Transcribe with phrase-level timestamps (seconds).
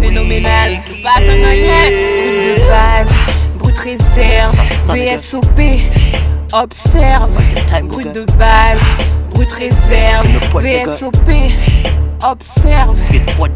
[0.00, 0.70] Phénoménal,
[1.02, 3.08] pas de base,
[3.58, 4.56] brut réserve,
[4.92, 5.58] PSOP.
[6.52, 7.30] Observe,
[7.88, 8.78] brut de base,
[9.34, 10.26] brut réserve,
[10.62, 11.30] PSOP.
[12.24, 12.94] Observe,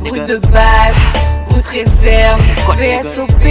[0.00, 0.96] brut de base,
[1.48, 2.40] brut réserve,
[2.76, 3.44] PSOP.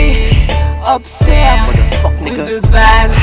[0.94, 1.72] Observe,
[2.20, 3.16] brut de base,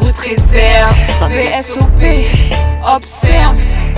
[0.00, 0.94] brut réserve,
[1.30, 2.02] PSOP.
[2.92, 3.91] Observe.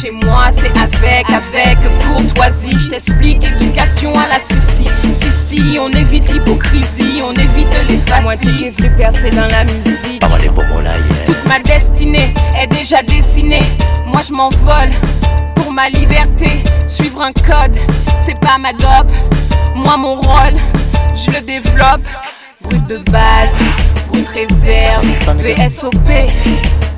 [0.00, 2.70] Chez moi, c'est avec, avec courtoisie.
[2.78, 4.84] Je t'explique, éducation à la Sissi.
[5.20, 8.22] Sissi, on évite l'hypocrisie, on évite les faciles.
[8.22, 10.22] Moi, qui venu percer dans la musique.
[11.26, 13.62] Toute ma destinée est déjà dessinée.
[14.06, 14.92] Moi, je m'envole
[15.56, 16.62] pour ma liberté.
[16.86, 17.76] Suivre un code,
[18.24, 19.10] c'est pas ma dope.
[19.74, 20.60] Moi, mon rôle,
[21.16, 22.06] je le développe.
[22.60, 23.50] Brut de base,
[24.12, 25.04] brut réserve.
[25.42, 26.30] VSOP,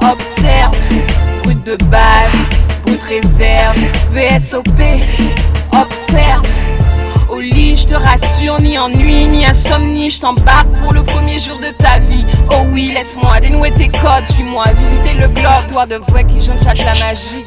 [0.02, 1.19] observe.
[1.50, 2.30] Brut de base,
[2.84, 3.76] brut réserve.
[4.12, 4.68] VSOP,
[5.72, 6.46] observe.
[7.28, 11.58] Au lit, je te rassure, ni ennui, ni insomnie, je t'embarque pour le premier jour
[11.58, 12.24] de ta vie.
[12.50, 15.52] Oh oui, laisse-moi dénouer tes codes, suis-moi visiter le globe.
[15.66, 17.44] Histoire de vrai qui chante la magie.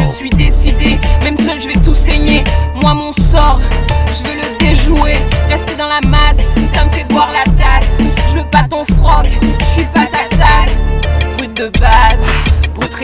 [0.00, 2.42] Je suis décidé, même seul je vais tout saigner.
[2.80, 3.60] Moi mon sort,
[4.06, 5.18] je veux le déjouer.
[5.50, 6.38] Rester dans la masse,
[6.72, 7.90] ça me fait boire la tasse.
[8.30, 9.26] Je veux pas ton froc,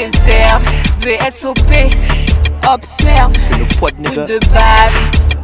[0.05, 0.69] réserve.
[1.03, 1.13] Veux
[2.73, 3.33] observe.
[3.49, 4.93] C'est le poids de de base,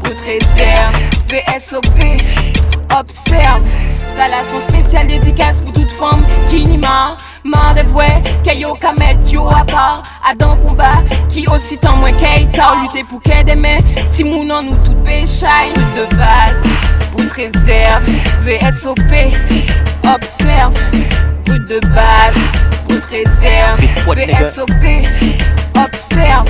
[0.04, 0.94] route réserve.
[1.28, 2.16] VSOP, être sopé,
[2.98, 3.74] observe.
[4.16, 8.76] Relation spéciale dédicace pour toute femme qui n'y m'a marre des vouets qu'elle yo
[9.32, 12.74] yo à part à dans combat qui aussi tant moins qu'elle t'a
[13.08, 13.78] pour qu'elle des mains
[14.10, 14.44] si nous
[14.84, 16.62] tout péchaille de base
[17.12, 18.10] pour réserve.
[18.42, 19.30] Veut être sopé
[20.14, 20.74] observe.
[21.70, 22.19] De base.
[23.10, 24.84] rezerv BSOP,
[25.74, 26.46] observ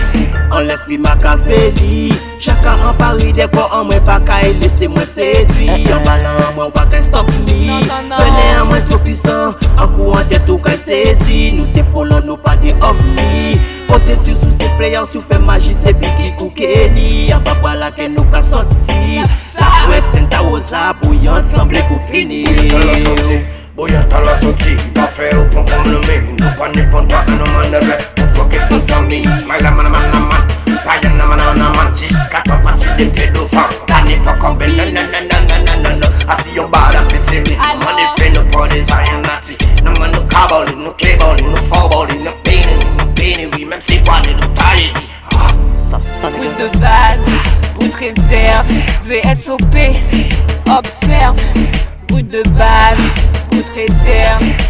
[0.51, 4.43] An l'esprit ma ka veli Chaka an pari dek wè an mwen pa ka non,
[4.43, 4.57] non, non.
[4.57, 8.99] e lese mwen sedwi An balan mwen wak an stop mi Vene an mwen tro
[9.05, 12.75] pisan An kou an tèt ou ka e sezi Nou se folon nou pa de
[12.81, 13.57] ovni
[13.89, 17.93] Pose si sou se freyan sou fe magi se biki kou keni An papwa la
[17.95, 19.23] ken nou ka soti
[19.91, 23.43] Wet senta wosa bouyant semble kou pini Bouyant an la soti,
[23.79, 27.07] bouyant an la soti Pa fe ou pa kon le me Nou pa ni pon
[27.09, 30.21] to an man de ve Pou foke pou zami Smile a man a man a
[30.21, 34.59] man Sayan a man a man a man to pati de pedofan Tani pa kon
[34.59, 37.75] ben nan nan nan nan nan nan nan nan Asi yon bada fiti mi I
[37.75, 37.85] know.
[37.85, 41.57] Money fe no pon Zion nati No man no ka boli, no ke boli, no
[41.57, 43.81] fo boli No pini, no pini Oui, même
[44.41, 45.99] do taye di Ah,
[46.31, 47.19] Brut de base,
[47.75, 48.67] brut réserve,
[49.07, 49.75] VSOP,
[50.67, 51.35] observe.
[52.09, 53.01] Brut de base,
[53.51, 54.70] brut réserve,